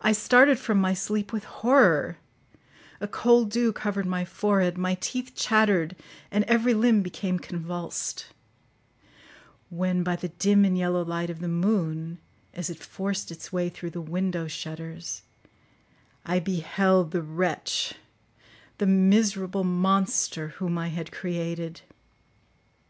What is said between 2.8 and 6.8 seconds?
a cold dew covered my forehead, my teeth chattered, and every